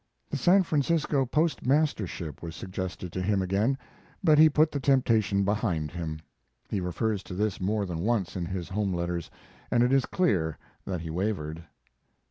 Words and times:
The 0.31 0.37
San 0.37 0.63
Francisco 0.63 1.27
post 1.27 1.63
mastership 1.63 2.41
was 2.41 2.55
suggested 2.55 3.13
to 3.13 3.21
him 3.21 3.39
again, 3.43 3.77
but 4.23 4.39
he 4.39 4.49
put 4.49 4.71
the 4.71 4.79
temptation 4.79 5.43
behind 5.43 5.91
him. 5.91 6.17
He 6.71 6.81
refers 6.81 7.21
to 7.21 7.35
this 7.35 7.61
more 7.61 7.85
than 7.85 7.99
once 7.99 8.35
in 8.35 8.47
his 8.47 8.69
home 8.69 8.95
letters, 8.95 9.29
and 9.69 9.83
it 9.83 9.93
is 9.93 10.07
clear 10.07 10.57
that 10.85 11.01
he 11.01 11.11
wavered. 11.11 11.65